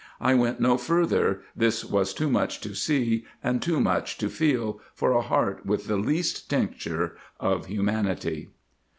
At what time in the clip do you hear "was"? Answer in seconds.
1.85-2.11